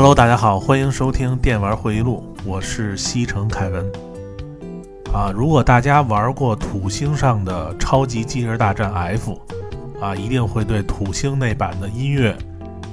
[0.00, 3.84] Hello，大家好，欢迎收听电玩回忆录，我是西城凯文。
[5.12, 9.36] 啊，如果大家玩过土星上的超级机器人大战 F，
[10.00, 12.32] 啊，一定会对土星那版的音乐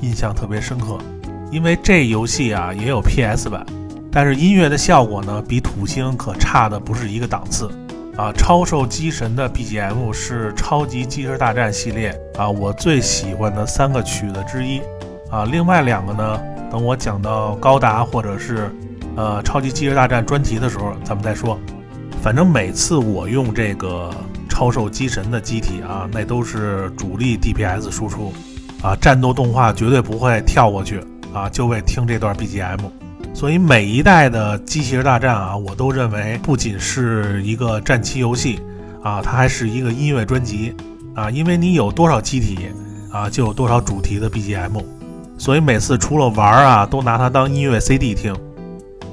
[0.01, 0.97] 印象特别深刻，
[1.51, 3.63] 因为这游戏啊也有 PS 版，
[4.11, 7.69] 但是音乐的效果呢比土星可差的不是一个档次。
[8.17, 14.81] 啊，超兽机神的 BGM 是超级机器人大战系列啊我最喜欢的三个曲子之一。
[15.29, 16.39] 啊，另外两个呢，
[16.75, 18.69] 等我讲到高达或者是
[19.15, 21.57] 呃超级机器人大战专题的时候，咱们再说。
[22.21, 24.13] 反正每次我用这个
[24.49, 28.33] 超兽机神的机体啊，那都是主力 DPS 输出
[28.81, 30.99] 啊，战斗动画绝对不会跳过去
[31.33, 32.81] 啊，就为听这段 BGM。
[33.33, 38.59] 所以每一代的机器人大战啊，我都认为不仅是一个战棋游戏
[39.01, 40.75] 啊，它还是一个音乐专辑
[41.15, 42.67] 啊，因为你有多少机体
[43.13, 44.83] 啊，就有多少主题的 BGM。
[45.37, 48.35] 所以每次除了玩啊，都拿它当音乐 CD 听。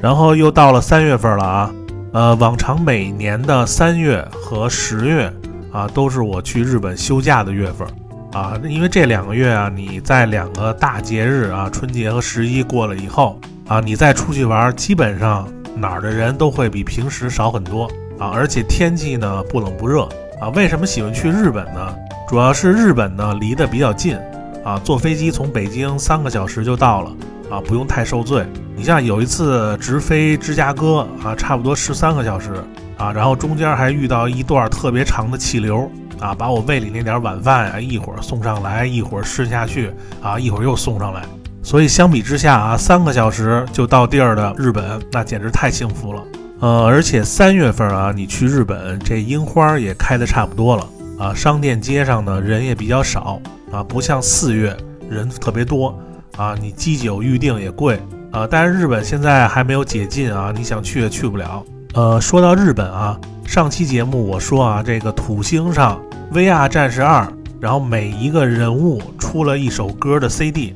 [0.00, 1.74] 然后又到了三月份了啊，
[2.12, 5.32] 呃，往常每年的三月和十月
[5.70, 7.86] 啊，都是我去日本休假的月份
[8.32, 17.84] 啊，因为这两个月啊，你在两个大节日啊，春节和十一过了以后啊，你再出去玩，基本上哪儿的人都会比平时少很多
[18.18, 20.02] 啊，而且天气呢不冷不热
[20.40, 20.48] 啊。
[20.54, 21.94] 为什么喜欢去日本呢？
[22.28, 24.18] 主要是日本呢离得比较近。
[24.64, 27.10] 啊，坐飞机从北京三个小时就到了，
[27.50, 28.46] 啊，不用太受罪。
[28.76, 32.52] 你像有一次直飞芝加哥，啊，差不多十三个小时，
[32.96, 35.90] 啊，然后中间还遇到一段特别长的气流，
[36.20, 41.22] 啊，把我胃里那点晚饭啊，一会儿送上来，一会儿顺下去，啊，一会儿又送上来。
[41.62, 46.22] 所以相比之下啊，三个小时就到地儿的日本，那简直太幸福了。
[46.60, 50.88] 呃，而且三月份啊，你去日本，这樱花也开的差不多了，
[51.22, 53.40] 啊，商店街上呢人也比较少。
[53.70, 54.76] 啊，不像四月
[55.08, 55.96] 人特别多
[56.36, 57.98] 啊，你机酒预定也贵
[58.32, 58.44] 啊。
[58.50, 61.64] 但是日本现在还没有解禁啊，你想去也去不了。
[61.94, 66.02] 呃，说到日本啊，上期节目我说啊，这个土星上
[66.32, 67.26] VR 战士二，
[67.60, 70.74] 然后每一个人物出了一首歌的 CD，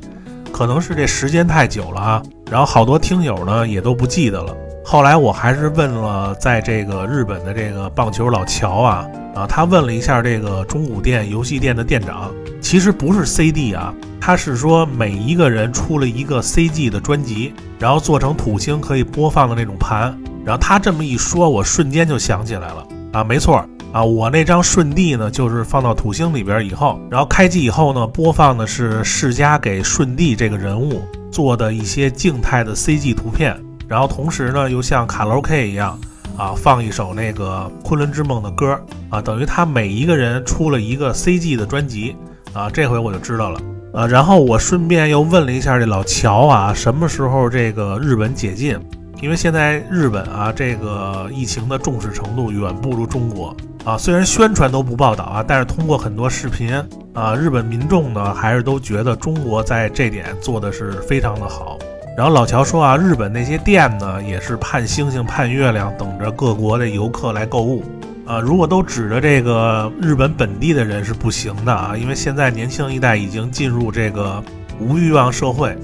[0.52, 4.56] 可能是这时间太久了啊，然后好多听友呢也都不记得了。
[4.88, 9.04] 后来我还是问了在这个日本的这个棒球老乔啊
[9.34, 12.32] 啊，他问了一下这个中古店游戏店的店长。
[12.60, 20.16] 其实不是 CD 啊，他是说每一个人出了一个 CG 的专辑，然后做成土星可以播放的那种盘。
[20.44, 31.02] 然后他这么一说，我瞬间就想起来了啊，没错啊，我那张顺帝呢，就是放到土星里边以后，然后开机以后呢，播放的是世嘉给顺帝这个人物
[31.32, 35.98] 做的一些静态的 CG 图片，然后同时呢，又像卡拉 OK 一样
[36.36, 38.78] 啊，放一首那个《昆仑之梦》的歌
[39.10, 42.16] 啊，等于他每一个人出了一个 CG 的专辑。
[42.52, 43.60] 啊，这回我就知道了，
[43.92, 48.80] 呃，然后我顺便又问了一下这老乔啊，什么时候这个日本解禁？
[49.20, 53.54] 因为现在日本啊，这个疫情的重视程度远不如中国
[53.84, 53.98] 啊。
[53.98, 56.72] 虽然宣传都不报道啊，但是通过很多视频
[57.12, 61.78] 啊，日本民众呢还是都觉得中国在这点做的是非常的好。
[62.16, 67.84] 然后老乔说啊，日本那些店呢也是盼星星盼月亮，等着各国的游客来购物。
[68.26, 74.42] 啊，如果都指着这个日本本地的人是不行的啊，因为现在年轻一代已经进入这个
[74.80, 75.76] 无欲望社会，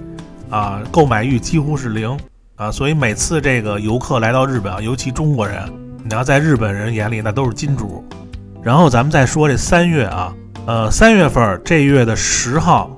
[0.48, 2.18] 啊，购买欲几乎是零
[2.56, 5.62] 啊，所以每次这个游客来到日本啊，尤其中国人，
[6.02, 8.02] 你要在日本人眼里那都是金主。
[8.62, 10.34] 然后咱们再说这三月啊，
[10.66, 12.90] 呃，三月份这月的十号，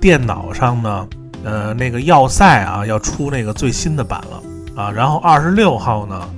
[0.00, 1.06] 电脑上呢，
[1.48, 6.28] 呃，那个要塞啊要出那个最新的版了啊，然后二十六号呢。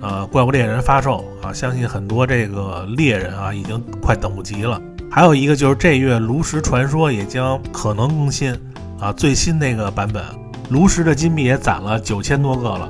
[0.00, 4.80] 呃，怪物猎人发售啊，相信很多这个猎人啊，已经快等不及了。
[5.10, 8.56] 还有一个就是这月炉石传说也将可能更新
[9.00, 10.22] 啊，最新那个版本，
[10.70, 12.88] 炉石的金币也攒了九千多个了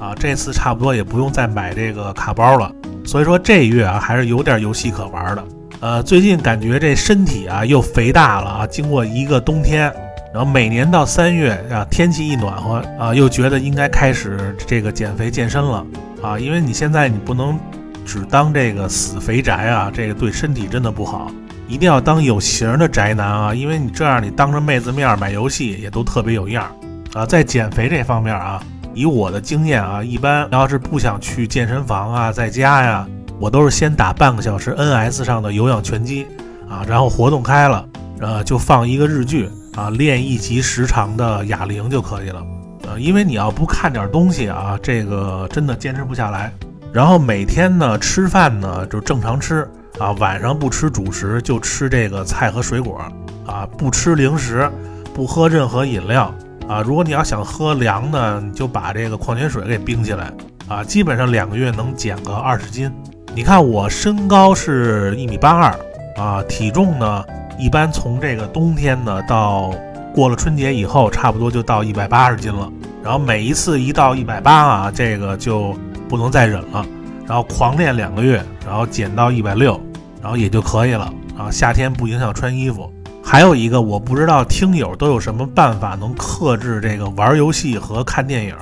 [0.00, 2.72] 啊，这次差不多也不用再买这个卡包了。
[3.04, 5.44] 所以说这月啊，还是有点游戏可玩的。
[5.78, 9.94] 呃，最近感觉这身体啊又肥大了啊，经过一个冬天，
[10.32, 15.84] 然后每年到三月啊，天气一暖和啊，又觉得应该开始这个减肥健身了。
[16.22, 17.58] 啊，因为你现在你不能
[18.04, 21.30] 只当这个死肥宅啊，这个对身体真的不好，
[21.66, 26.70] 一定要当有型的宅男啊，因为你这样你当着妹子面买游戏也都特别有样
[27.14, 27.26] 啊。
[27.26, 28.62] 在减肥这方面啊，
[28.94, 33.08] 以我的经验啊，一般要是不想去健身房啊，在家呀，
[33.40, 36.26] 我都是先打半个小时 NS 上的有氧拳击
[36.68, 37.84] 啊，然后活动开了，
[38.20, 42.44] 呃，就放一个日剧啊，练一集时长的哑铃就可以了。
[42.88, 46.52] 呃因为你要不看点东西啊，这个真的坚持不下来。
[46.92, 49.68] 然后每天呢吃饭呢就正常吃
[49.98, 53.00] 啊，晚上不吃主食，就吃这个菜和水果
[53.46, 54.68] 啊，不吃零食，
[55.14, 56.34] 不喝任何饮料
[56.66, 56.80] 啊。
[56.80, 60.32] 如果你要想喝凉的，你就把这个矿泉水给冰起来
[60.66, 60.82] 啊。
[60.82, 62.90] 基本上两个月能减个二十斤。
[63.34, 65.78] 你看我身高是一米八二
[66.16, 67.24] 啊，体重呢
[67.60, 69.70] 一般从这个冬天呢到
[70.14, 72.72] 过了春节以后，差不多就到一百八十斤了。
[73.02, 75.74] 然后每一次一到一百八啊，这个就
[76.08, 76.84] 不能再忍了，
[77.26, 79.78] 然后狂练两个月，然后减到一百六，
[80.22, 81.12] 然后也就可以了。
[81.36, 82.90] 啊，夏天不影响穿衣服。
[83.22, 88.54] 还有一个，我不知道听友都有什么办法能克制这个玩游戏和看电影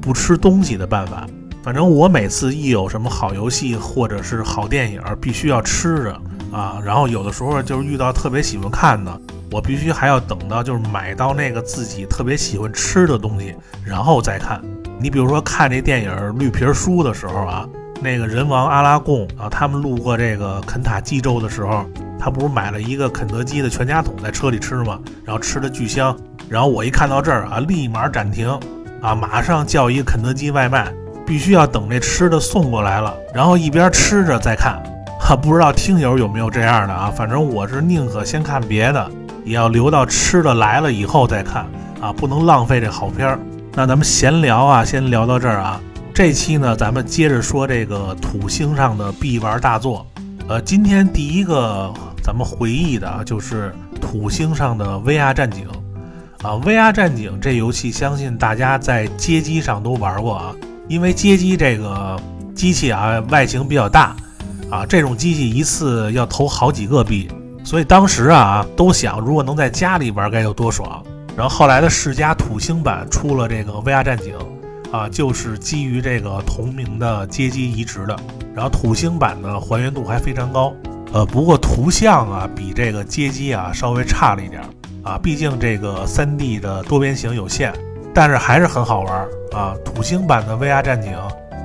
[0.00, 1.26] 不吃东西的办法。
[1.62, 6.20] 反正我每次一有什么好游戏或者是好电影，必须要吃着
[6.52, 6.80] 啊。
[6.84, 9.20] 然后有的时候就是遇到特别喜欢看的，
[9.50, 13.54] 我必须还要等到就是买到那个自己特别喜欢吃的东西，
[13.84, 14.60] 然后再看。
[14.98, 17.68] 你比如说看这电影《绿皮书》的时候啊，
[18.02, 21.84] 那个人王阿拉贡啊，他们路过这个肯塔基州的时候。
[22.22, 25.00] 他不是买了一个肯德基的全家桶在车里吃吗？
[25.24, 26.14] 然后吃的巨香。
[26.50, 28.46] 然后我一看到这儿啊，立马暂停，
[29.00, 30.92] 啊，马上叫一个肯德基外卖，
[31.26, 34.82] 必须要等这吃的送过来了，然后一边吃着再看。
[35.36, 37.12] 不知道听友有没有这样的啊？
[37.14, 39.10] 反正我是宁可先看别的，
[39.44, 41.66] 也要留到吃的来了以后再看
[42.00, 43.38] 啊，不能浪费这好片儿。
[43.74, 45.80] 那咱们闲聊啊，先聊到这儿啊。
[46.12, 50.06] 这期呢，咱们接着说这个土星上的必玩大作。
[50.48, 51.92] 呃，今天第一个。
[52.22, 55.66] 咱们回忆的啊就是土星上的 VR 战警
[56.42, 60.54] 啊，VR 战警这游戏相信大家在街机上都玩过啊，
[60.86, 62.20] 因为街机这个
[62.54, 64.14] 机器啊外形比较大
[64.70, 67.28] 啊，这种机器一次要投好几个币，
[67.64, 71.02] 所以当时啊都想如果能在家里玩该有多爽。
[71.36, 74.34] 然后后来的世嘉土星版出了这个 VR 战警
[74.92, 78.16] 啊，就是基于这个同名的街机移植的，
[78.54, 80.72] 然后土星版呢还原度还非常高。
[81.12, 84.62] 呃，不过图像啊比这个街机啊稍微差了一点
[85.02, 87.72] 啊，毕竟这个 3D 的多边形有限，
[88.14, 89.74] 但是还是很好玩啊。
[89.84, 91.12] 土星版的 VR 战警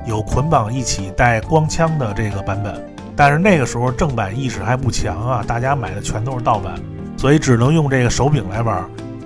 [0.06, 2.74] 有捆绑一起带光枪的这个版本，
[3.16, 6.74] 但是那个时候正版意识还不强啊，大家买的全都是盗版，
[7.16, 8.76] 所以只能用这个手柄来玩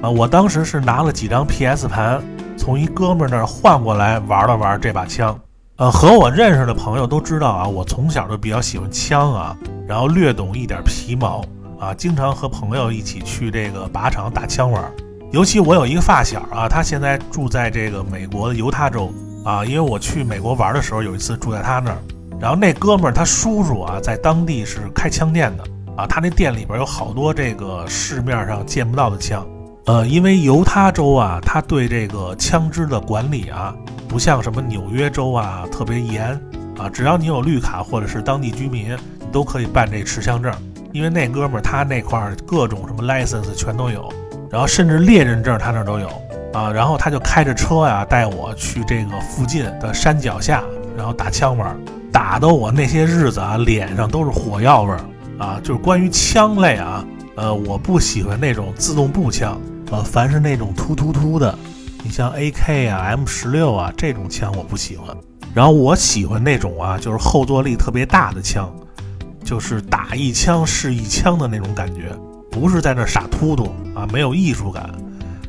[0.01, 0.09] 啊。
[0.09, 2.23] 我当时是拿了几张 PS 盘，
[2.57, 5.37] 从一哥们那儿换过来玩了玩这把枪。
[5.77, 9.57] 呃，和我认识的朋友都知道啊，我从小就比较喜欢枪啊。
[9.89, 11.45] 然后略懂一点皮毛
[11.81, 14.85] 啊，经常和朋友一起去这个靶场打枪玩。
[15.33, 19.11] 尤其我有一个发小啊，他现在住在这个美国的犹他州
[19.45, 19.65] 啊。
[19.65, 21.99] 因为我去美国玩的时候，有一次住在他那儿。
[22.41, 25.65] 然后那哥们儿他叔叔啊，在当地是开枪店的
[25.97, 29.47] 啊，他那店里边有好多这个市面上见不到的枪。
[29.85, 33.75] 呃，因为犹他州啊，他对这个枪支的管理啊，
[34.09, 36.31] 不像什么纽约州啊特别严
[36.79, 38.97] 啊，只要你有绿卡或者是当地居民。
[39.21, 40.53] 你都可以办这持枪证，
[40.93, 44.13] 因为那哥们儿他那块儿各种什么 license 全都有，
[44.51, 46.09] 然后甚至猎人证他那都有
[46.53, 46.73] 啊。
[46.73, 50.65] 然后他就开着车呀，带我去这个附近的山脚下，
[50.97, 51.79] 然后打枪玩，
[52.21, 55.01] 打的我那些日子啊，脸上都是火药味儿
[55.39, 55.59] 啊。
[55.65, 57.03] 就是关于枪类啊，
[57.35, 59.59] 呃，我不喜欢那种自动步枪，
[59.91, 61.59] 呃，凡是那种突突突的，
[62.05, 65.17] 你像 AK 啊、M 十六啊这种枪我不喜欢。
[65.55, 68.71] 然后我喜欢那种啊，就是后坐力特别大的枪。
[69.43, 72.15] 就是打一枪是一枪的那种感觉，
[72.51, 74.91] 不是在那傻突突啊，没有艺术感。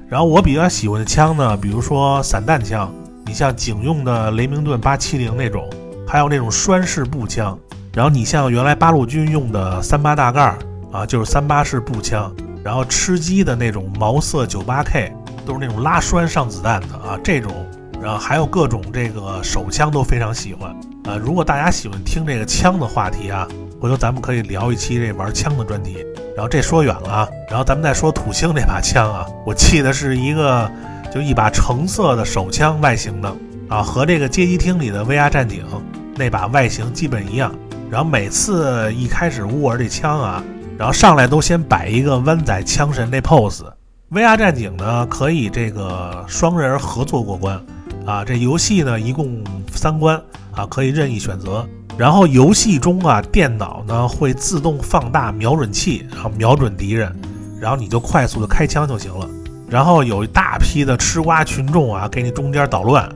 [0.08, 2.90] 然后我比较喜欢的枪呢，比如说散弹枪，
[3.26, 5.70] 你像警用的雷明顿八七零那种，
[6.12, 7.58] 还有那种栓式步枪。
[7.94, 10.58] 然后你像原来八路军用的三八大盖
[10.92, 12.30] 啊，就是三八式步枪。
[12.66, 15.14] 然后吃鸡的那种毛瑟九八 K，
[15.46, 17.66] 都是那种拉栓上子弹的啊，这种。
[18.02, 20.76] 然后还有各种这个手枪都非常喜欢。
[21.06, 23.48] 呃，如果大家喜欢听这个枪的话题啊。
[23.80, 30.72] 回头咱们可以聊一期这玩枪的专题，然后这说远了啊，然后咱们再说土星这把枪啊，我记得是一个
[31.12, 33.36] 就一把橙色的手枪外形的
[33.70, 35.66] 啊，和这个街机厅里的 VR 战警
[36.22, 37.52] 那把外形基本一样。
[37.90, 40.44] 然后每次一开始握着这枪啊，
[40.78, 43.64] 然后上来都先摆一个弯仔枪神那 pose。
[44.12, 47.60] VR 战警呢可以这个双人合作过关
[48.06, 50.16] 啊，这游戏呢一共三关
[50.54, 51.68] 啊，可以任意选择。
[51.98, 57.14] 然后游戏中啊，电脑呢会自动放大瞄准器，然后瞄准敌人，
[57.60, 59.28] 然后你就快速的开枪就行了。
[59.70, 63.10] 然后有一大批的吃瓜群众啊，给你中间捣乱，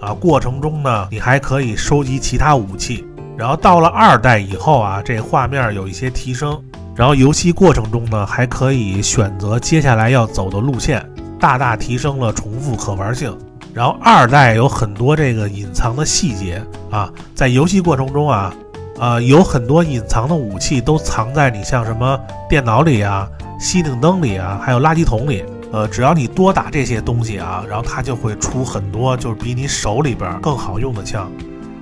[0.00, 3.06] 啊，过程中呢，你还可以收集其他武器。
[3.36, 6.60] 然后到了二代以后啊，这画面有一些提升，
[6.94, 11.02] 然后游戏过程中呢，还可以选择接下来要走的路线，
[11.38, 13.34] 大大提升了重复可玩性。
[13.72, 18.52] 然后二代有很多这个隐藏的细节啊，在游戏过程中啊，
[18.98, 23.28] 呃，有很多隐藏的武器都藏在你像什么电脑里啊、
[23.58, 31.30] 吸顶灯里啊，还有垃圾桶里呃，只要你多打这些东西啊，然后它就会出很多就是比你手里边更好用的枪。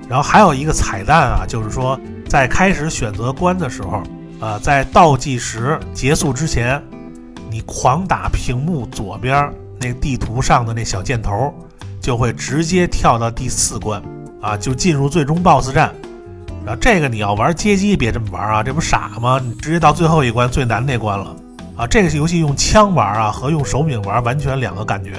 [0.07, 4.03] 然后还有一个彩蛋啊，就是说在开始选择关的时候，
[4.39, 6.81] 呃，在倒计时结束之前，
[7.49, 11.53] 你狂打屏幕左边那地图上的那小箭头，
[11.99, 14.01] 就会直接跳到第四关
[14.41, 15.93] 啊，就进入最终 BOSS 战。
[16.65, 19.39] 然后这个你要玩街机别这么玩啊，这不傻吗？
[19.43, 21.35] 你直接到最后一关最难那关了。
[21.79, 25.11] 啊，这个游戏用枪玩啊，和用手柄玩完全两个感觉，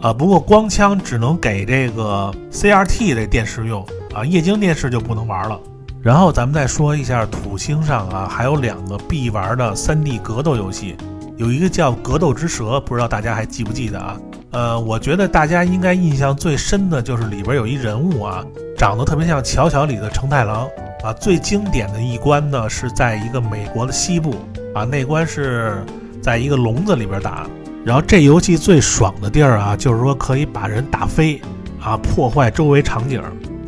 [0.00, 3.84] 啊，不过光枪只能给这个 CRT 的电视用
[4.14, 5.60] 啊，液晶电视就不能玩了。
[6.00, 10.96] 然后咱们再说一下土星上啊，还有两个必玩的 3D 格斗游戏，
[11.36, 14.16] 有一个叫《格斗之蛇》，不知道大家还记不记得啊？
[14.52, 18.42] 呃，我觉得大家应该印象最深的就是里边有一人物啊，
[18.78, 20.66] 长得特别像《乔乔》里的承太郎
[21.04, 21.12] 啊。
[21.12, 24.34] 最经典的一关呢，是在一个美国的西部。
[24.78, 25.84] 啊，那关是
[26.22, 27.48] 在一个笼子里边打，
[27.84, 31.40] 然后这游戏最爽的地儿啊，就是说可以把人打飞，
[31.82, 33.20] 啊，破坏周围场景，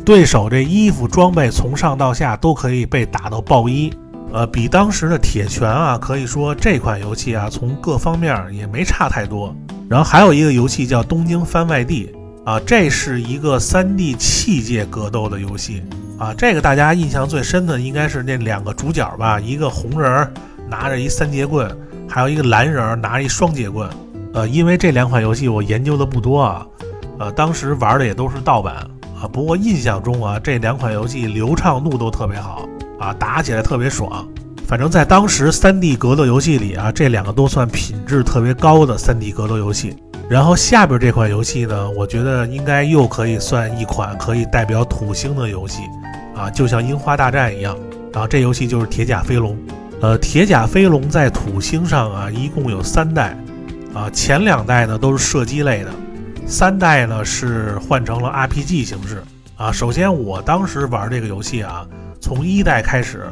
[0.05, 3.91] 对手这衣服装备从上到下都可以被打到爆衣，
[4.31, 9.53] 呃，比当时的铁拳啊，可以说这款游戏啊，从各方面也没差太多。
[9.89, 12.09] 然后还有一个游戏叫《东京番外地》，
[12.49, 15.83] 啊，这是一个 3D 器械格斗的游戏，
[16.17, 20.31] 啊，这个大家印象最深的应该是那两个主角吧，一个红人儿。
[20.71, 21.69] 拿着一三节棍，
[22.07, 23.89] 还有一个蓝人拿着一双节棍，
[24.33, 26.65] 呃，因为这两款游戏我研究的不多啊，
[27.19, 28.75] 呃，当时玩的也都是盗版
[29.21, 32.65] 啊，不过印象中啊，这两款游戏流畅度都特别好
[32.97, 34.25] 啊，打起来特别爽。
[34.65, 39.93] 反正在当时三 D 格斗游戏里啊，这两个都算品质特别高的三 D 格斗游戏。
[40.29, 45.81] 然后下边这款游戏呢，我觉得应该又可以算一款可以代表土星的游戏
[46.33, 47.77] 啊，就像樱花大战一样
[48.13, 49.57] 然啊，这游戏就是铁甲飞龙。
[50.01, 53.37] 呃，铁甲飞龙在土星上啊，一共有三代，
[53.93, 55.91] 啊，前两代呢都是射击类的，
[56.47, 59.21] 三代呢是换成了 RPG 形式
[59.55, 59.71] 啊。
[59.71, 61.85] 首先，我当时玩这个游戏啊，
[62.19, 63.27] 从一代开始，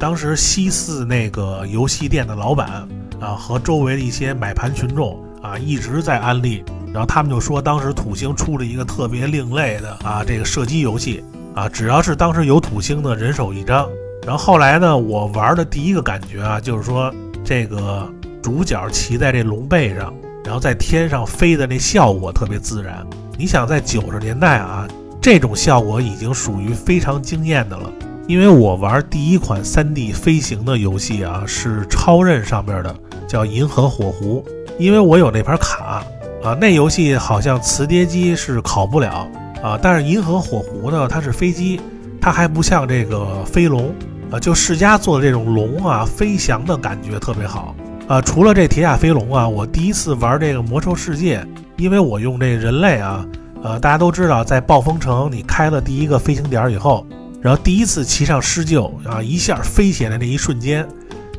[0.00, 2.88] 当时西四那个游戏店的老板
[3.20, 11.22] 啊和周围的一些买盘群众啊一直在安利，然后他们就说当时土星出了一个特别另类的啊这个射击游戏
[11.54, 13.88] 啊，只要是当时有土星的人手一张。
[14.26, 17.12] 然后后来呢，我玩的第一个感觉啊，就是说
[17.42, 18.08] 这个
[18.42, 20.12] 主角骑在这龙背上，
[20.44, 23.06] 然后在天上飞的那效果特别自然。
[23.36, 24.86] 你想在九十年代啊，
[25.20, 27.90] 这种效果已经属于非常惊艳的了。
[28.28, 32.94] 因为我玩第一款 3D 飞行的游戏啊，是超任上边的，
[33.26, 34.44] 叫《银河火狐》。
[34.78, 36.04] 因为我有那盘卡
[36.44, 39.26] 啊，那游戏好像磁碟机是考不了
[39.62, 41.80] 啊，但是《银河火狐》呢，它是飞机，
[42.20, 43.92] 它还不像这个飞龙。
[44.30, 47.74] 啊，就世嘉做的这种龙啊，飞翔的感觉特别好
[48.06, 48.20] 啊。
[48.20, 51.44] 除了这铁甲飞龙啊，我第一次玩这个魔兽世界，
[51.76, 53.26] 因为我用这人类啊，
[53.62, 57.04] 呃，大家都知道，在暴风城你开了第一个飞行点以后，
[57.40, 60.86] 然后第一次骑上狮鹫啊，一下飞起来那一瞬间，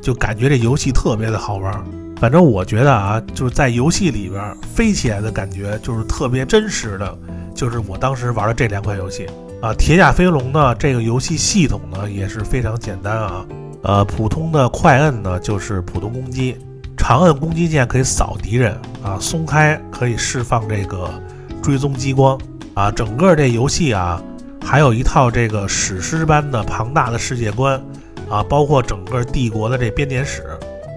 [0.02, 1.84] 就感觉这游戏特别的好玩。
[2.20, 7.18] 反正我觉得啊，就是在游戏里边飞起来的感觉就是特别真实的，
[7.56, 9.26] 就是我当时玩的这两款游戏。
[9.62, 10.74] 啊，铁甲飞龙呢？
[10.74, 13.46] 这个游戏系统呢也是非常简单啊。
[13.84, 16.58] 呃，普通的快摁呢就是普通攻击，
[16.98, 21.08] 长摁攻击键可以扫敌人啊，松开可以释放这个
[21.62, 22.40] 追踪激光
[22.74, 22.90] 啊。
[22.90, 24.20] 整个这游戏啊，
[24.66, 27.80] 还有一套这个史诗般的庞大的世界观
[28.32, 30.44] 啊，包括整个帝国的这编年史。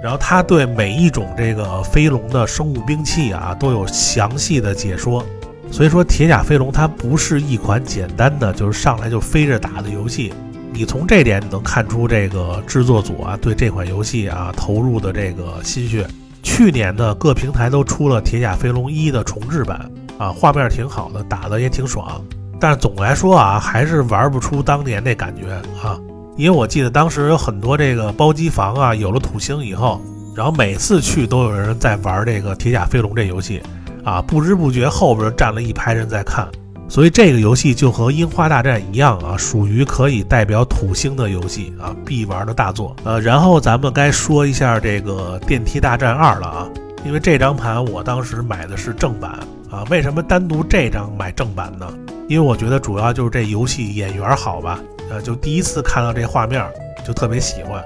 [0.02, 5.22] 然后它对每一种这个飞龙的生物兵器啊都有详细的解说。
[5.70, 10.32] 所以说，铁甲飞龙它不是一款简单的就是上来就飞着打的游戏。
[10.72, 16.06] 你从这点你能看出这个制作组啊对这款游戏啊投入的这个心血。
[16.42, 22.22] 去年的各平台都出了铁甲飞龙一的重置版啊，画面挺好的，打的也挺爽。
[22.60, 25.98] 但是总来说啊，还是玩不出当年那感觉啊。
[26.36, 30.00] 因为我记得当时有很多这个包机房啊，有了土星以后，
[30.36, 33.62] 然后每次去都有人在玩这个铁甲飞龙这游戏。
[34.04, 36.46] 啊，不知不觉后边站了一排人在看，
[36.88, 42.94] 所以这个游戏就和《樱花大战》一样啊，属于可以代表土星的游戏啊，必玩的大作。
[43.04, 46.68] 呃，然后咱们该说一下这个《电梯大战二》了啊，
[47.04, 49.30] 因为这张盘我当时买的是正版
[49.70, 49.82] 啊。
[49.90, 51.88] 为什么单独这张买正版呢？
[52.28, 54.78] 因为我觉得主要就是这游戏演员好吧，
[55.10, 56.62] 呃，就第一次看到这画面
[57.06, 57.82] 就特别喜欢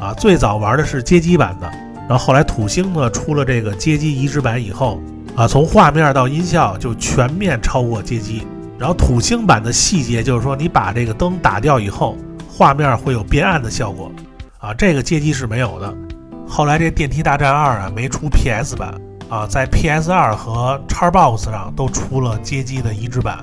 [0.00, 0.14] 啊。
[0.14, 1.70] 最早玩的是街机版的，
[2.08, 4.98] 然后后来土星呢出了这个街机移植版以后。
[5.38, 8.44] 啊，从画面到音效就全面超过街机。
[8.76, 12.16] 然后土星版的细节就是说，你把这个灯打掉以后，
[12.48, 14.10] 画面会有变暗的效果。
[14.58, 15.94] 啊，这个街机是没有的。
[16.48, 18.92] 后来这电梯大战二啊没出 PS 版，
[19.28, 23.38] 啊，在 PS 二和 Xbox 上都出了街机的移植版，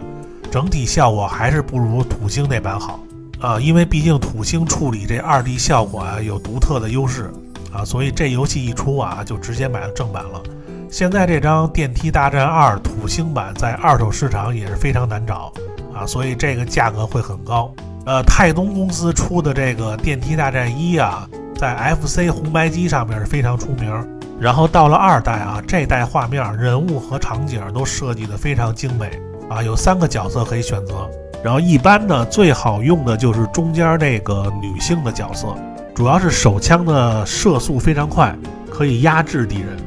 [0.51, 2.99] 整体效果还是不如土星那版好
[3.39, 7.31] 啊，因为毕竟土星处理这二 D 效果啊有独特的优势
[7.71, 10.43] 啊，所以这游戏一出啊就直接买了正版了。
[10.89, 15.51] 现在这张《电梯大战二》土星版在二手市场也是非常难找
[15.93, 17.73] 啊，所以这个价格会很高。
[18.05, 21.27] 呃，泰东公司出的这个《电梯大战一》啊，
[21.57, 23.91] 在 FC 红白机上面是非常出名。
[24.39, 31.09] 然后到了二代啊，这代画面、人物和场景都设计得非常精美啊，有三个角色可以选择。
[31.43, 35.55] 然后一般呢，最好用的就是中间那个女性的角色，
[35.93, 38.35] 主要是手枪的射速非常快，
[38.69, 39.77] 可以压制敌人。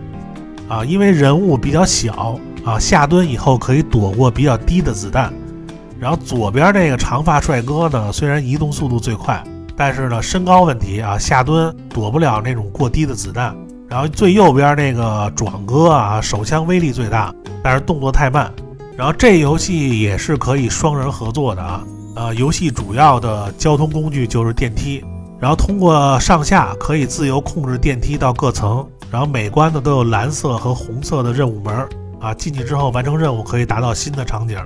[0.69, 5.33] 啊，因为人物比较小啊，下蹲以后可以躲过比较低的子弹。
[5.99, 9.43] 然后左边这个长发帅哥呢，虽然移动速度最快，
[9.77, 13.57] 但是呢身高问题啊，下蹲躲不了那种过低的子弹。
[13.89, 18.53] 然后最右边那个壮哥啊，手枪威力最大，但是动作太慢。
[18.97, 21.83] 然后这游戏也是可以双人合作的啊。
[22.15, 25.03] 呃，游戏主要的交通工具就是电梯，
[25.41, 28.87] 然后通过上下可以自由控制电梯到各层。
[29.11, 31.89] 然后每关呢都有蓝色和红色的任务门
[32.21, 34.59] 啊，进去之后完成任务可以达到新的场景。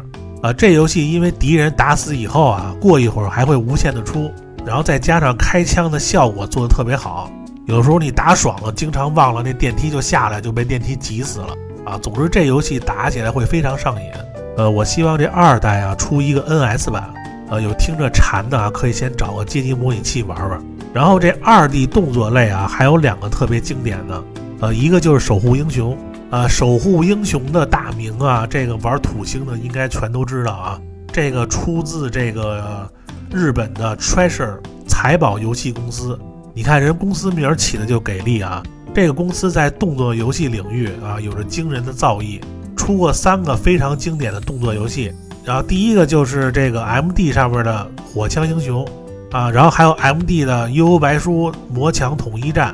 [0.43, 4.33] 啊，这游戏因为敌人打死以后啊，过一会儿还会无限的出，
[4.67, 7.31] 然后再加上开枪的效果做的特别好，
[7.67, 11.97] 有时候你打爽了，经常忘了那电梯就下来就被电梯挤死了啊。
[11.99, 14.11] 总之这游戏打起来会非常上瘾。
[14.57, 17.09] 呃，我希望这二代啊出一个 NS 版，
[17.49, 20.61] 呃，有听着馋的啊可以先找个街机模拟器玩玩。
[20.93, 24.23] 然后这二 D 动作类啊还有两个特别经典的。
[24.63, 25.99] 呃，一个就是守护英雄，
[26.31, 30.81] 呃，守护英雄的大名啊，这个玩土星的应该全都知道啊。
[31.13, 32.89] 这个出自这个
[33.33, 36.17] 日本的 Treasure 财宝游戏公司，
[36.55, 38.63] 你看人公司名起的就给力啊。
[38.95, 42.41] 这个公司在动作游戏领域啊，有着惊人的造诣，
[42.77, 45.13] 出过三个非常经典的动作游戏。
[45.45, 48.87] 然后第一个就是这个 MD 上面的火枪英雄
[49.33, 52.73] 啊，然后还有 MD 的幽游白书魔墙统一战。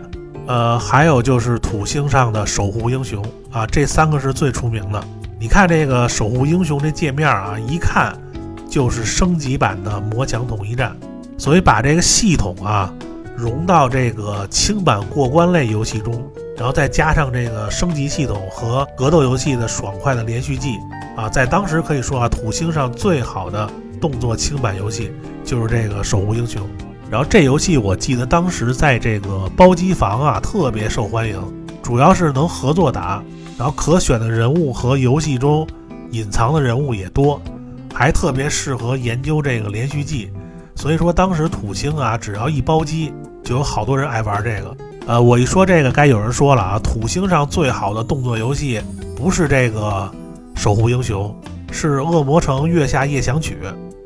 [0.49, 5.05] 呃，还有就是土星上的守护英雄啊，这三个是最出名的。
[5.39, 8.17] 你看这个守护英雄这界面啊，一看
[8.67, 10.97] 就是升级版的魔墙统一战。
[11.37, 12.93] 所以把这个系统啊
[13.37, 16.15] 融到这个轻版过关类游戏中，
[16.57, 20.79] 然后再加上这个升级系统和格斗游戏的爽快的连续技
[21.15, 25.13] 啊，在当时可以说啊，土星上最好的动作轻版游戏
[25.45, 26.67] 就是这个守护英雄。
[27.11, 31.40] 然后这游戏我记得当时在这个包机房啊特别受欢迎，
[31.83, 33.23] 主要是能合作打，
[33.57, 35.66] 然后可选的人物和游戏中
[36.11, 37.40] 隐藏的人物也多，
[37.94, 40.31] 还特别适合研究这个连续技。
[40.75, 44.77] 所以说当时土星啊，只要一包机，就有好多人爱玩这个。
[45.07, 48.83] 呃，我一说这个，该有人说了啊，土星上最好的动作游戏
[49.16, 50.12] 不是这个
[50.55, 51.35] 守护英雄，
[51.73, 53.57] 是恶魔城月下夜想曲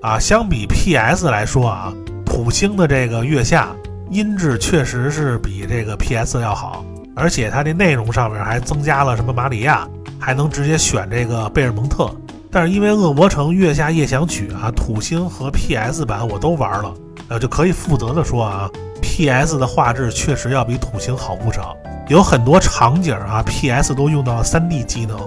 [0.01, 0.21] 啊。
[0.21, 1.93] 相比 PS 来说啊。
[2.33, 3.77] 土星的这个月下
[4.09, 6.83] 音质确实是比这个 PS 要好，
[7.14, 9.87] 而且它这内容上面还增加了什么马里亚，
[10.18, 12.11] 还能直接选这个贝尔蒙特。
[12.51, 16.95] 但是因为恶魔城月下夜想曲啊，土星和 PS 版我都玩了，
[17.29, 18.71] 呃，就可以负责的说啊
[19.03, 21.77] ，PS 的画质确实要比土星好不少，
[22.09, 25.18] 有很多场景啊，PS 都用到了 3D 机能，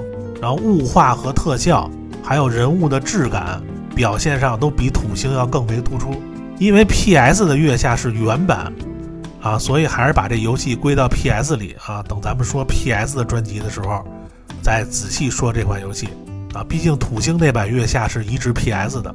[0.42, 1.88] 然后雾化和特效，
[2.24, 3.62] 还有人物的质感
[3.96, 6.20] 表现上都比土星要更为突出。
[6.58, 8.72] 因为 PS 的月下是原版，
[9.42, 12.02] 啊，所以还是把这游戏归到 PS 里啊。
[12.04, 14.06] 等咱们说 PS 的专辑的时候，
[14.62, 16.08] 再仔细说这款游戏
[16.54, 16.64] 啊。
[16.68, 19.14] 毕竟土星那版月下是移植 PS 的，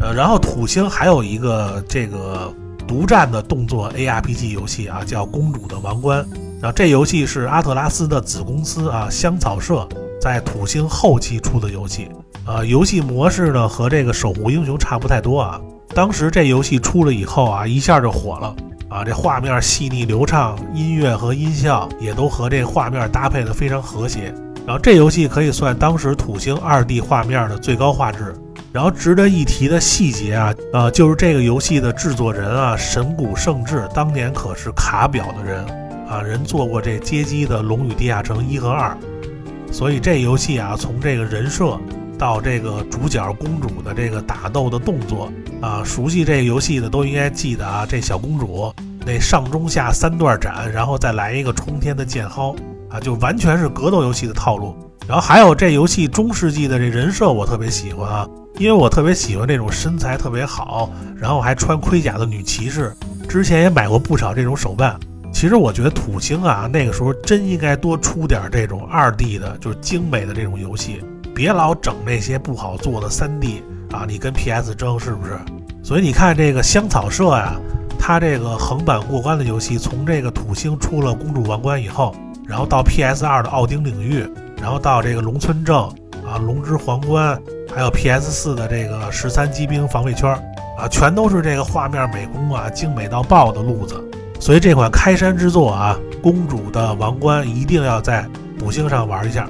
[0.00, 2.54] 呃，然后土星还有一个这个
[2.86, 6.24] 独占的动作 ARPG 游戏啊，叫《公主的王冠》。
[6.60, 9.88] 然后这游戏是阿特拉斯的子公司啊香草社
[10.20, 12.08] 在土星后期出的游戏，
[12.46, 15.60] 啊，游戏模式呢和这个守护英雄差不太多啊。
[15.94, 18.54] 当时这游戏出了以后啊，一下就火了
[18.88, 19.04] 啊！
[19.04, 24.34] 这画面细腻流畅，音乐和音效也都和这画面搭配的非常和谐。
[24.66, 28.34] 然后这游戏可以算当时土星二 D 画面的最高画质。
[28.72, 35.62] 然后值得一提的细节啊，呃，就是这个游戏的制作人啊，神谷圣治当年可是卡表的人
[36.08, 38.96] 啊，人做过这街机的《龙与地下城》一和二，
[39.70, 41.78] 所以这游戏啊，从这个人设。
[42.22, 45.28] 到这个主角公主的这个打斗的动作
[45.60, 48.72] 啊，熟悉这个游戏的都应该记得啊，这小公主
[49.04, 52.56] 那上中下三段斩，然后再来一个冲天的剑薅
[52.88, 54.72] 啊，就完全是格斗游戏的套路。
[55.04, 62.94] 然后还有这游戏中世纪的这人设，我特别喜欢啊，因为我特别喜欢这种身材特别好，然后还穿盔甲的女骑士。
[63.28, 64.96] 之前也买过不少这种手办
[65.32, 71.02] 其实我觉得土星啊，那个时候真应该多出点这种二 D 的，就是精美的这种游戏，
[71.34, 75.38] 别老整那些不好做的三 D 啊，你跟 PS 争是不是？
[75.82, 77.54] 所以你看这个香草社呀，
[77.98, 82.14] 它这个横版过关的游戏，从这个土星出了公主王冠以后，
[82.46, 84.26] 然后到 PS 二的奥丁领域，
[84.60, 87.40] 然后到这个龙村镇啊，龙之皇冠，
[87.74, 90.30] 还有 PS 四的这个十三机兵防卫圈
[90.78, 94.02] 啊，全都是这个画面美工啊精美到爆的路子。
[94.38, 98.26] 所以这款开山之作啊，公主的王冠一定要在
[98.58, 99.48] 土星上玩一下。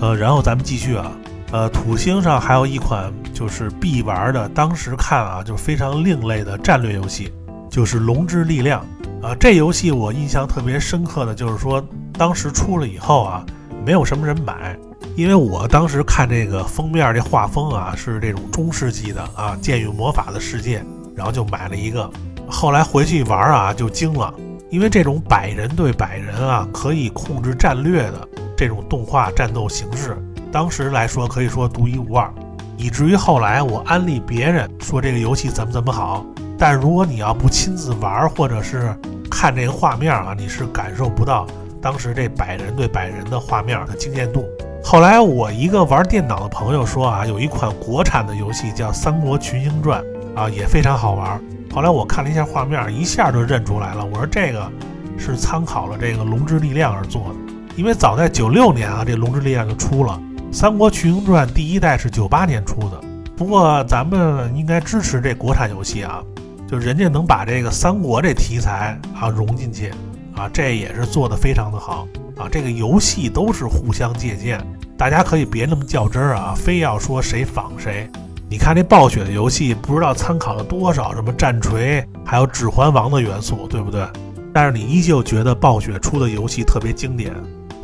[0.00, 1.12] 呃，然后咱们继续啊。
[1.54, 7.32] 呃，土星上还有一款就是必玩的，当时看啊就是非常另类的战略游戏，
[7.70, 8.84] 就是《龙之力量》
[9.24, 9.36] 啊。
[9.38, 11.80] 这游戏我印象特别深刻的就是说，
[12.14, 13.46] 当时出了以后啊，
[13.86, 14.76] 没有什么人买，
[15.14, 22.10] 因为我当时看这个封面这画风啊是这种中世纪的啊剑与魔法的世界，然后就买了一个。
[22.48, 24.34] 后来回去玩啊就惊了，
[24.70, 30.18] 因为这种百人对百人啊可以控制战略的这种动画战斗形式。
[30.54, 32.32] 当时来说可以说独一无二，
[32.76, 36.24] 以至于后来我安利别人说这个游戏怎么怎么好，
[36.56, 38.96] 但如果你要不亲自玩或者是
[39.28, 41.44] 看这个画面啊，你是感受不到
[41.82, 44.44] 当时这百人对百人的画面的惊艳度。
[44.80, 50.00] 后来我一个玩电脑的朋友说啊，有一款国产的游戏叫《三国群英传》
[50.40, 51.42] 啊，也非常好玩。
[51.74, 54.04] 后来我看了一下画面，一下就认出来了。
[54.04, 54.70] 我说这个
[55.18, 60.12] 是参考了这个《龙之力量》而做的，因为早在九六年啊，这《龙之力量》就出了。
[60.54, 63.00] 《三国群英传》第一代是九八年出的，
[63.36, 66.22] 不过咱们应该支持这国产游戏啊，
[66.68, 69.90] 就人家能把这个三国这题材啊融进去
[70.36, 72.46] 啊，这也是做的非常的好啊。
[72.48, 74.64] 这个游戏都是互相借鉴，
[74.96, 78.08] 大家可以别那么较真儿啊，非要说谁仿谁。
[78.48, 84.06] 你看这暴雪的游戏，不知道参考了多少什么战锤，还有指环王的元素，对不对？
[84.52, 87.34] 但是你依旧觉得暴雪出的游戏特别经典。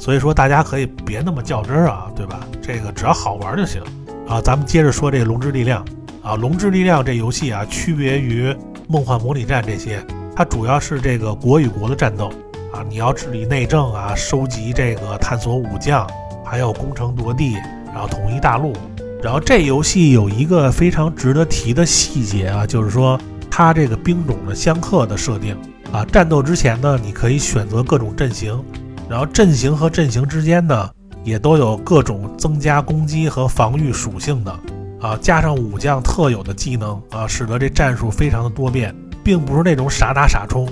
[0.00, 2.40] 所以说，大家可以别那么较真儿啊，对吧？
[2.62, 3.82] 这个只要好玩就行
[4.26, 4.40] 啊。
[4.40, 5.84] 咱们接着说这《龙之力量》
[6.26, 8.48] 啊，《龙之力量》这游戏啊，区别于
[8.88, 10.02] 《梦幻模拟战》这些，
[10.34, 12.32] 它主要是这个国与国的战斗
[12.72, 16.08] 啊，你要治理内政啊，收集这个探索武将，
[16.42, 17.52] 还有攻城夺地，
[17.92, 18.72] 然后统一大陆。
[19.22, 25.54] 然后这游戏有一个非常值得提的细节啊，就是说它这个兵种的相克的设定
[25.92, 28.58] 啊，战斗之前呢，你可以选择各种阵型。
[29.10, 30.88] 然后阵型和阵型之间呢，
[31.24, 34.52] 也都有各种增加攻击和防御属性的
[35.00, 38.94] 啊，加上武将特有的技能啊，使得这战术非常的多变，
[39.24, 40.68] 并不是那种傻打傻冲，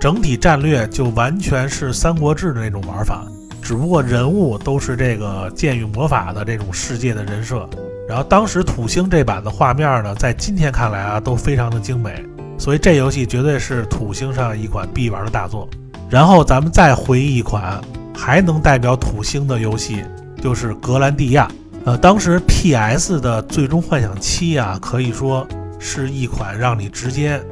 [0.00, 3.26] 整体战略就完全是《三国志》的那种玩法，
[3.60, 7.68] 只不过人物都是这个剑与魔法的这种世界的人设。
[8.08, 12.24] 然后当时土星这版的画面呢，在今天看来啊，都非常的精美，
[12.56, 15.68] 所以这游戏绝对是土星上一款必玩的大作。
[16.12, 17.80] 然后咱们再回忆一款
[18.14, 20.04] 还能代表土星的游戏，
[20.42, 21.48] 就是《格兰蒂亚》。
[21.86, 25.48] 呃，当时 PS 的《最终幻想七》啊，可以说
[25.78, 27.42] 是一款让你直接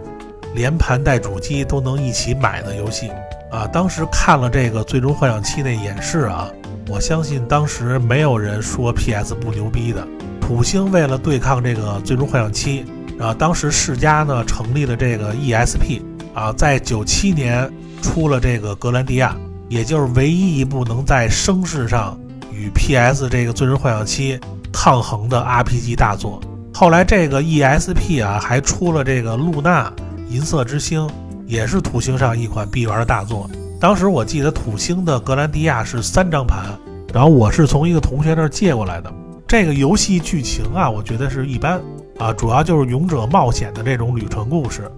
[0.54, 3.10] 连盘带主机都能一起买的游戏
[3.50, 3.66] 啊。
[3.68, 6.46] 当时看了这个《最终幻想七》那演示啊，
[6.86, 10.06] 我相信当时没有人说 PS 不牛逼的。
[10.38, 12.84] 土星为了对抗这个《最终幻想七》，
[13.24, 16.02] 啊，当时世嘉呢成立了这个 ESP
[16.34, 17.66] 啊，在九七年。
[18.00, 19.34] 出了这个《格兰蒂亚》，
[19.68, 22.18] 也就是唯一一部能在声势上
[22.52, 24.36] 与 PS 这个《最终幻想七》
[24.72, 26.40] 抗衡的 RPG 大作。
[26.72, 29.92] 后来这个 ESP 啊，还出了这个《露娜：
[30.28, 31.06] 银色之星》，
[31.46, 33.48] 也是土星上一款必玩的大作。
[33.80, 36.64] 当时我记得土星的《格兰蒂亚》是三张盘，
[37.12, 39.12] 然后我是从一个同学那儿借过来的。
[39.46, 41.80] 这个游戏剧情啊，我觉得是一般
[42.18, 44.90] 啊，主要就是勇者冒险的这种旅程故事。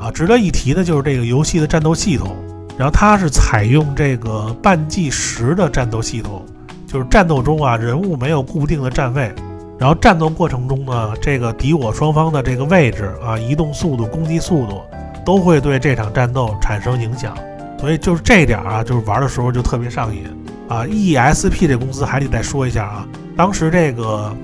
[0.00, 2.34] 啊，值得一提的就是这个游戏的战斗系统，
[2.78, 6.42] 然后它是采用这个半计时的战斗系统，
[6.86, 9.30] 就是战斗中啊人物没有固定的站位，
[9.78, 14.80] 然后战斗过程中呢，这个敌我双方的这个位置啊、移动速度、攻击速度
[15.22, 17.36] 都会对这场战斗产生影响，
[17.78, 20.24] 所以就是这点啊，就是玩的时候就特别上瘾
[20.66, 20.84] 啊。
[20.86, 24.34] ESP 这公司还得再说一下啊，当时这个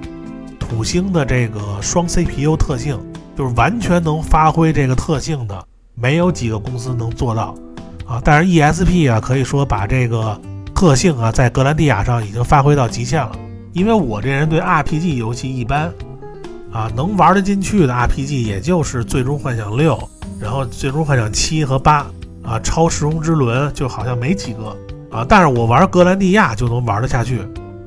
[0.58, 2.98] 土星的这个双 CPU 特性。
[3.36, 5.62] 就是完全能发挥这个特性的，
[5.94, 7.54] 没有几个公司能做到
[8.06, 8.20] 啊。
[8.24, 10.40] 但是 ESP 啊，可以说把这个
[10.74, 13.32] 特性啊，在格兰蒂亚上已经发挥到极限了。
[13.72, 15.92] 因为我这人对 RPG 游戏一般
[16.72, 19.94] 啊，能玩得进去的 RPG 也就是《最终幻想六》，
[20.40, 21.98] 然后《最终幻想七》和八
[22.42, 24.74] 啊，《超时空之轮》就好像没几个
[25.10, 25.26] 啊。
[25.28, 27.40] 但是我玩格兰蒂亚就能玩得下去，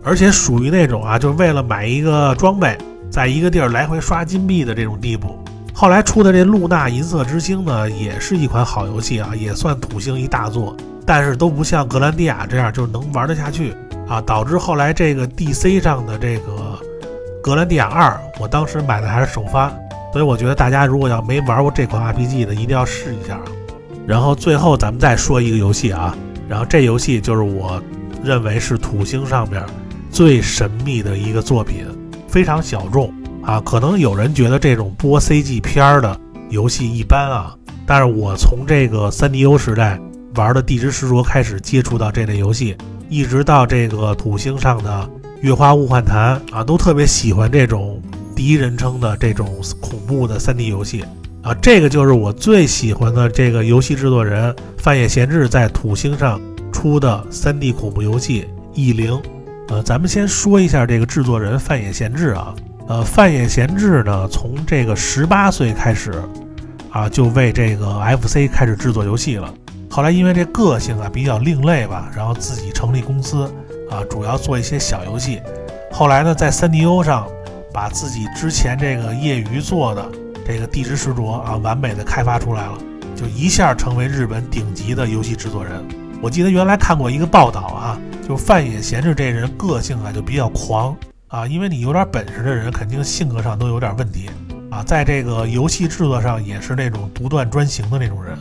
[0.03, 2.77] 而且属于那种啊，就是为了买一个装备。
[3.09, 5.37] 在一个地儿来回刷金币的这种地步，
[5.73, 13.73] 后来出的这《露娜银色之星》呢，也是一款好游戏啊，也算土星一大作，但是都不像格兰蒂亚这样就能玩得下去。
[14.07, 16.79] 啊，导致后来这个 DC 上的这个
[17.43, 19.71] 格兰蒂亚二，我当时买的还是首发，
[20.11, 23.39] 所以我觉得大家如果要没玩过这款 RPG 的，一定要试一下。
[24.07, 26.17] 然后最后咱们再说一个游戏啊，
[26.47, 27.79] 然后这游戏就是我
[28.23, 29.63] 认为是土星上面
[30.09, 31.85] 最神秘的一个作品，
[32.29, 33.11] 非常小众。
[33.41, 39.99] 啊，可能有人觉得这种播 CG 片儿的游戏一般啊，但是我从这个 3DO 时代
[40.35, 42.75] 玩的《地之实着》开始接触到这类游戏，
[43.09, 45.09] 一直到这个土星上的
[45.41, 47.99] 《月花物换坛》啊，都特别喜欢这种
[48.35, 51.03] 第一人称的这种恐怖的 3D 游戏
[51.41, 51.55] 啊。
[51.55, 56.39] 这个就是我最喜欢的这个游戏制作人范野贤治在土星上
[56.71, 58.43] 出的 3D 恐怖游戏
[58.75, 59.13] 《异灵》。
[59.69, 62.53] 呃，咱们先说一下这个制作人范野贤治啊。
[62.88, 66.12] 呃，范野贤治呢，从这个十八岁开始，
[66.89, 69.53] 啊，就为这个 FC 开始制作游戏了。
[69.88, 73.43] 后来因为这个性啊比较另类吧，然后自己成立公司，
[73.91, 75.39] 啊，主要做一些小游戏。
[75.91, 77.27] 后来呢，在 3DO 上
[77.71, 80.03] 把自己之前这个业余做的
[80.47, 82.73] 这个《地之实着》啊，完美的开发出来了，
[83.15, 85.73] 就一下成为日本顶级的游戏制作人。
[86.21, 90.95] 我记得原来看过一个报道啊，就范野贤治这人个性啊就比较狂。
[91.29, 94.29] 啊，因为你有点本事的人，肯定性格上都有点问题
[94.69, 94.83] 啊。
[94.83, 98.37] 在这个游戏制作上，也是那种独断专行的那种人。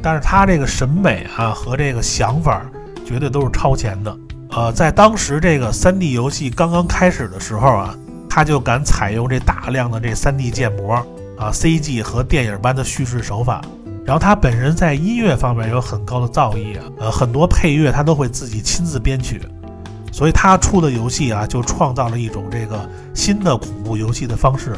[0.00, 2.64] 但是他这个审美啊和这个想法，
[3.04, 4.16] 绝对都是超前的。
[4.52, 7.94] 呃，在当时这个 3D 游戏刚刚开始的时候啊，
[8.26, 10.94] 他就敢采用这大量的这 3D 建模
[11.36, 13.60] 啊、CG 和电影般的叙事手法。
[14.10, 19.40] 然后他本人在音乐方面有很高的造诣啊，呃，很多配乐他都会自己亲自编曲。
[20.10, 22.76] 所以他出的游戏啊，就创造了一种这个
[23.14, 24.74] 新的恐怖游戏的方式。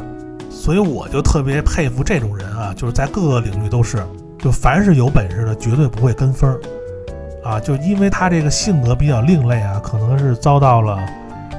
[0.50, 4.04] 所以我就特别佩服这种人啊，就是在各个领域都是，
[4.38, 6.60] 就凡是有本事的，绝对不会跟风儿
[7.42, 7.58] 啊。
[7.58, 10.98] 就因为他这个性格比较另类啊，可能是遭到了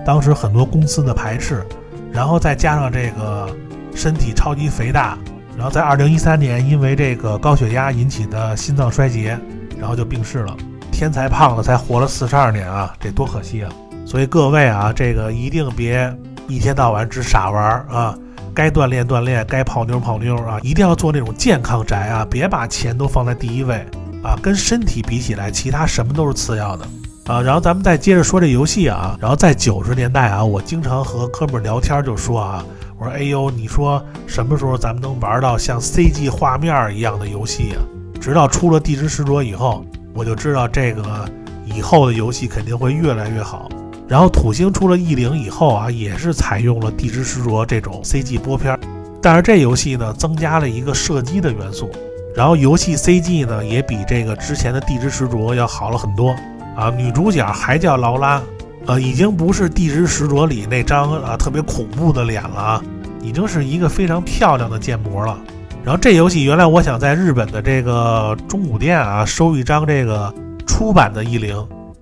[0.06, 1.66] 当时很多公司的排斥，
[2.12, 3.50] 然后再加上这个
[3.96, 5.18] 身体超级肥大，
[5.56, 9.38] 然后在二零一三年因为这个高血压引起的心脏衰竭，
[9.80, 10.56] 然后就病逝了。
[10.92, 13.72] 天才胖子才活了四十二年啊，这多可惜啊！
[14.06, 16.16] 所以各位啊，这个一定别
[16.48, 18.16] 一天到晚只傻玩啊，
[18.54, 23.76] 该锻炼锻炼，该泡妞泡妞啊，一定要做那种健康宅啊，别把钱都放在第一位
[24.24, 26.86] 啊，跟身体比起来，其他什么都是次要的
[27.26, 27.42] 啊。
[27.42, 32.64] 然后咱们再接着说这游戏啊，然后在九十年代啊，我经常和哥们聊天就说啊，
[33.04, 37.84] 我说哎呦，你说什么时候咱们能玩到像 CG 画面一样的游戏啊？
[38.22, 39.84] 直到出了《地之实着》以后。
[40.16, 41.28] 我就知道这个
[41.66, 43.68] 以后的游戏肯定会越来越好。
[44.08, 48.80] 然后土星出了异灵以后啊，也是采用了地之实着这种 CG 播片，
[49.22, 51.90] 但是这游戏呢增加了一个射击的元素，
[52.36, 56.30] 然后游戏 CG 呢也比这个之前的地之实着要好了很多
[56.78, 56.90] 啊。
[56.96, 58.40] 女主角还叫劳拉，
[58.86, 62.82] 呃，已经不是地之实着里那张啊特别恐怖的脸了啊，
[63.22, 65.38] 已经是一个非常漂亮的建模了。
[65.84, 70.34] 然后这游戏原来我想在日本的这个中古店啊收一张这个
[70.66, 71.56] 出版的异灵，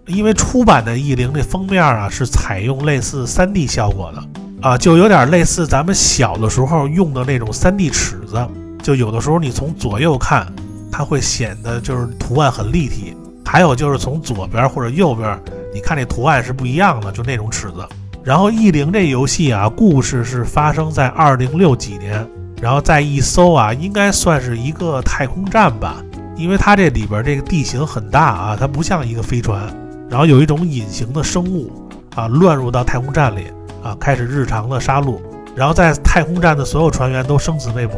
[0.07, 8.47] 因为出版的异灵这封面啊是采用类似 3D 效果的啊，就有点类似咱们小的时候用的那种 3D 尺子，
[8.83, 10.45] 就有的时候你从左右看，
[10.91, 15.39] 它会显得就是图案很立体；还有就是从左边或者右边，
[15.73, 17.87] 你看这图案是不一样的，就那种尺子。
[18.23, 22.27] 然后异灵这游戏啊，故事是发生在二零六几年。
[22.61, 25.95] 然后在一艘啊，应该算是一个太空站吧，
[26.37, 29.59] 因为它这里边这个地形很大啊，它不像一个飞船。
[30.07, 31.71] 然后有一种隐形的生物
[32.15, 33.47] 啊，乱入到太空站里
[33.81, 35.19] 啊，开始日常的杀戮。
[35.55, 37.95] 然后在太空站的所有船员都生死未卜。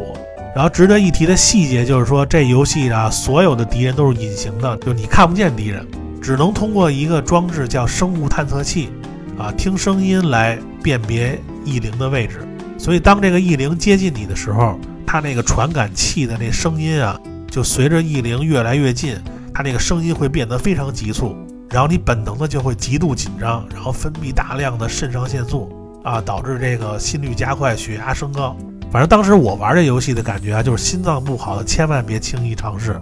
[0.56, 5.86] 然后值得一提的细节就是说，这游戏啊，所有的敌人都是隐形的，就你看不见敌人，
[6.24, 8.90] 只能通过一个装置叫生物探测器
[9.38, 12.40] 啊，听声音来辨别异灵的位置。
[12.78, 17.20] 所以，当这个异灵接近你的时候，它那个传感器的那声音啊，
[17.52, 19.18] 就随着异灵越来越近，
[19.54, 21.36] 它那个声音会变得非常急促，
[21.70, 25.70] 然后你本能的就会极度紧张，然后分泌大量的肾上腺素
[26.06, 28.56] 啊，导致这个心率加快、血压升高。
[28.90, 32.94] 反正当时我玩这游戏的感觉啊，就是心脏不好的千万别轻易尝试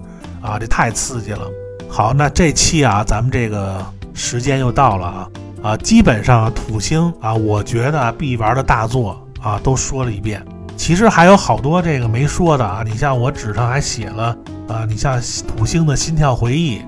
[0.42, 1.48] 啊，这太刺激了。
[1.92, 5.30] 好，那这期啊，咱们这个时间又到了啊
[5.62, 9.22] 啊，基本上土星啊，我觉得必玩的大作。
[9.42, 10.46] 啊，都说了一遍，
[10.78, 12.84] 其实还有好多这个没说的啊。
[12.86, 16.84] 你像我纸上还写了啊，你像土星的心跳回忆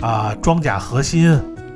[0.00, 1.32] 啊，装甲核心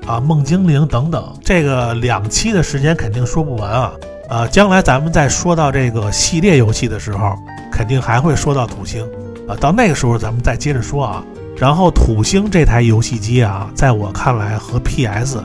[0.07, 3.93] 啊，梦精灵等等，这个两期的时间肯定说不完啊。
[4.29, 7.35] 呃，将来咱们再说到这个系列游戏的时候，
[7.73, 9.05] 肯定还会说到土星
[9.49, 9.57] 啊。
[9.61, 11.25] 到那个时候咱们再接着说啊。
[11.61, 15.45] 然后土星这台游戏机啊，在我看来和 PS，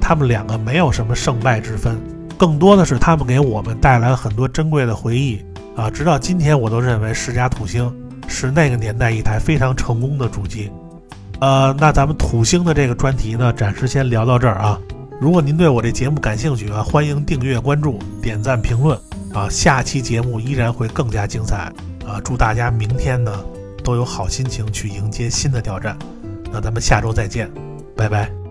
[0.00, 2.00] 他们两个没有什么胜败之分，
[2.38, 5.90] 更多的是他们给我们带来了很多珍贵的回忆啊。
[5.90, 7.92] 直到今天，我都认为世嘉土星
[8.28, 10.70] 是那个年代一台非常成功的主机。
[11.40, 14.78] 呃，那咱们土星的这个专题呢，暂时先聊到这儿啊。
[15.20, 18.96] 如果您对我这节目感兴趣啊，欢迎订阅、关注、点赞、评论
[19.34, 19.48] 啊。
[19.50, 21.72] 下期节目依然会更加精彩
[22.06, 22.20] 啊！
[22.22, 23.32] 祝大家明天呢
[23.86, 25.96] 都有好心情去迎接新的挑战。
[26.52, 27.48] 那咱们下周再见，
[27.96, 28.45] 拜拜。